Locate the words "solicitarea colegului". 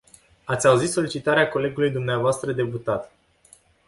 0.89-1.89